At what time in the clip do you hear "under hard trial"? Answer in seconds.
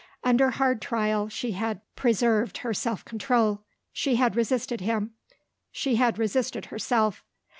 0.23-1.29